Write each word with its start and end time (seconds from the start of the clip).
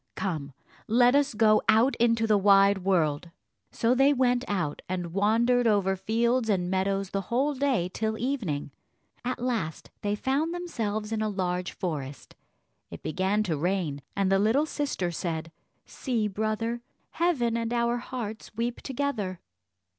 Come, 0.15 0.53
let 0.87 1.13
us 1.13 1.35
go 1.35 1.61
out 1.69 1.95
into 1.97 2.25
the 2.25 2.35
wide 2.39 2.79
world!" 2.79 3.29
So 3.71 3.93
they 3.93 4.13
went 4.13 4.43
out, 4.47 4.81
and 4.89 5.13
wandered 5.13 5.67
over 5.67 5.95
fields 5.95 6.49
and 6.49 6.71
meadows 6.71 7.11
the 7.11 7.21
whole 7.29 7.53
day 7.53 7.87
till 7.87 8.17
evening. 8.17 8.71
At 9.23 9.37
last 9.43 9.91
they 10.01 10.15
found 10.15 10.55
themselves 10.55 11.11
in 11.11 11.21
a 11.21 11.29
large 11.29 11.73
forest; 11.73 12.33
it 12.89 13.03
began 13.03 13.43
to 13.43 13.55
rain, 13.55 14.01
and 14.15 14.31
the 14.31 14.39
little 14.39 14.65
sister 14.65 15.11
said, 15.11 15.51
"See, 15.85 16.27
brother, 16.27 16.81
heaven 17.11 17.55
and 17.55 17.71
our 17.71 17.97
hearts 17.97 18.55
weep 18.55 18.81
together." 18.81 19.39